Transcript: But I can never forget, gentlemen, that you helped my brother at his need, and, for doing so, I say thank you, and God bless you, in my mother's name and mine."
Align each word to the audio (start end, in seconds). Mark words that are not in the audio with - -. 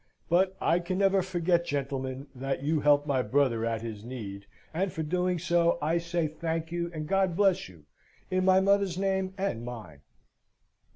But 0.29 0.57
I 0.59 0.79
can 0.79 0.97
never 0.97 1.21
forget, 1.21 1.63
gentlemen, 1.63 2.25
that 2.33 2.63
you 2.63 2.79
helped 2.79 3.05
my 3.05 3.21
brother 3.21 3.63
at 3.67 3.83
his 3.83 4.03
need, 4.03 4.47
and, 4.73 4.91
for 4.91 5.03
doing 5.03 5.37
so, 5.37 5.77
I 5.79 5.99
say 5.99 6.25
thank 6.27 6.71
you, 6.71 6.89
and 6.91 7.05
God 7.05 7.35
bless 7.35 7.69
you, 7.69 7.85
in 8.31 8.43
my 8.43 8.61
mother's 8.61 8.97
name 8.97 9.35
and 9.37 9.63
mine." 9.63 10.01